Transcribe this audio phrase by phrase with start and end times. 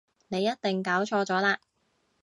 [0.29, 1.57] 你一定搞錯咗喇